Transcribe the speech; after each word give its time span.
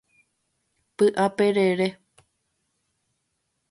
Py'aperere. 0.95 1.87